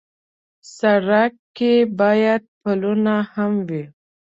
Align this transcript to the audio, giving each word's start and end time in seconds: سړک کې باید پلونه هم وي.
سړک 0.77 1.31
کې 1.57 1.73
باید 1.99 2.41
پلونه 2.61 3.15
هم 3.33 3.53
وي. 3.67 3.83